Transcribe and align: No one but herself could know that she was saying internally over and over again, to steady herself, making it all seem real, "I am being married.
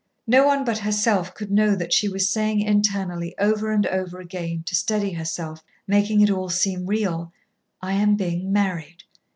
No 0.25 0.47
one 0.47 0.65
but 0.65 0.79
herself 0.79 1.31
could 1.35 1.51
know 1.51 1.75
that 1.75 1.93
she 1.93 2.09
was 2.09 2.27
saying 2.27 2.59
internally 2.61 3.37
over 3.37 3.69
and 3.69 3.85
over 3.85 4.19
again, 4.19 4.63
to 4.63 4.73
steady 4.73 5.11
herself, 5.11 5.63
making 5.85 6.21
it 6.21 6.31
all 6.31 6.49
seem 6.49 6.87
real, 6.87 7.31
"I 7.83 7.93
am 7.93 8.15
being 8.15 8.51
married. 8.51 9.03